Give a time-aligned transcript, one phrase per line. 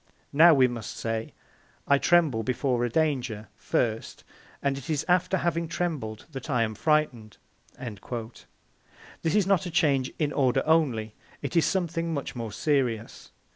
[0.33, 1.31] Now we must say,
[1.87, 4.23] 'I tremble before a danger, first,
[4.63, 7.37] and it is after having trembled that I am frightened.'"
[7.77, 13.29] This is not a change in order only; it is something much more serious.